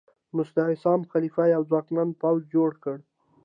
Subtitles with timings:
[0.35, 2.97] مستعصم خلیفه یو ځواکمن پوځ جوړ کړ.